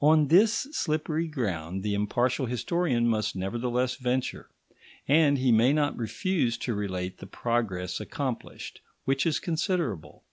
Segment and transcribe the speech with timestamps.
[0.00, 4.48] On this slippery ground the impartial historian must nevertheless venture;
[5.06, 10.24] and he may not refuse to relate the progress accomplished, which is considerable.